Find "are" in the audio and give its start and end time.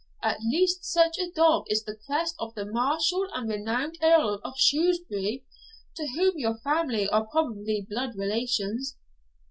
7.09-7.27